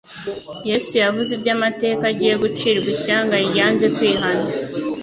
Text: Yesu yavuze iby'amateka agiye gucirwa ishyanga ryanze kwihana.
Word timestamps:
Yesu 0.69 0.91
yavuze 1.03 1.29
iby'amateka 1.37 2.03
agiye 2.11 2.35
gucirwa 2.43 2.87
ishyanga 2.95 3.35
ryanze 3.49 3.85
kwihana. 3.95 4.47